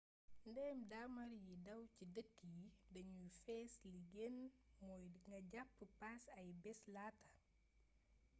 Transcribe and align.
ndéem 0.49 0.79
daamar 0.91 1.31
yiy 1.43 1.57
daw 1.67 1.81
ci 1.95 2.03
dëkk 2.15 2.37
yi 2.55 2.63
dañuy 2.93 3.29
fees 3.43 3.73
li 3.91 3.99
gën 4.13 4.35
mooy 4.85 5.05
nga 5.27 5.37
jàpp 5.51 5.75
paas 5.99 6.23
ay 6.39 6.49
bés 6.63 6.81
laata 6.93 7.29